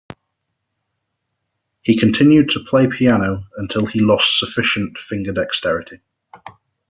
He 1.83 1.95
continued 1.95 2.49
to 2.49 2.63
play 2.63 2.87
piano 2.87 3.43
until 3.57 3.85
he 3.85 3.99
lost 4.01 4.39
sufficient 4.39 4.97
finger 4.97 5.31
dexterity. 5.31 5.99